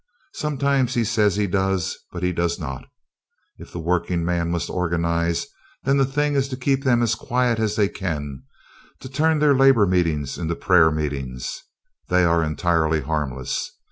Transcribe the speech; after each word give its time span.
Sometimes 0.33 0.95
he 0.95 1.03
says 1.03 1.35
he 1.35 1.45
does, 1.45 1.95
but 2.11 2.23
he 2.23 2.31
does 2.33 2.57
not. 2.57 2.87
If 3.59 3.75
workingmen 3.75 4.49
must 4.49 4.67
organize, 4.67 5.45
then 5.83 5.97
the 5.97 6.07
thing 6.07 6.33
is 6.33 6.47
to 6.47 6.57
keep 6.57 6.83
them 6.83 7.03
as 7.03 7.13
quiet 7.13 7.59
as 7.59 7.75
they 7.75 7.87
can, 7.87 8.41
to 9.01 9.07
turn 9.07 9.37
their 9.37 9.53
labor 9.53 9.85
meetings 9.85 10.39
into 10.39 10.55
prayer 10.55 10.89
meetings. 10.89 11.61
(Laughter 12.09 12.15
and 12.15 12.15
applause). 12.15 12.17
They 12.19 12.25
are 12.25 12.43
entirely 12.43 13.01
harmless. 13.01 13.71